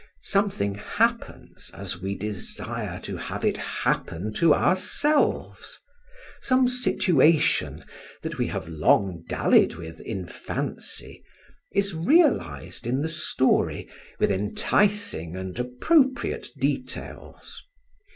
[0.23, 5.79] Something happens as we desire to have it happen to ourselves;
[6.41, 7.85] some situation,
[8.23, 11.23] that we have long dallied with in fancy,
[11.71, 13.87] is realised in the story
[14.17, 17.61] with enticing and appropriate details.